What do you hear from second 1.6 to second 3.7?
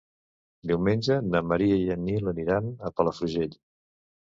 i en Nil aniran a Palafrugell.